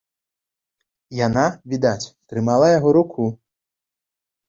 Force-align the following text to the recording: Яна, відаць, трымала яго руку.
Яна, 1.27 1.45
відаць, 1.75 2.09
трымала 2.33 2.73
яго 2.77 2.89
руку. 3.01 3.33